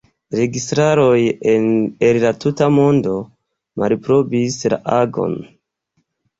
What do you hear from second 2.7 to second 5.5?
mondo malaprobis la agon.